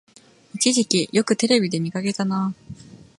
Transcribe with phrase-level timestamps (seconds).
[0.55, 2.71] 一時期よくテレビで見かけたなあ